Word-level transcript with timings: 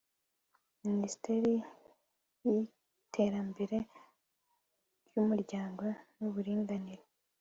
minisiteri 0.87 1.53
y'iterambere 2.45 3.77
ry'umuryango 5.07 5.83
n'uburinganire 6.17 7.03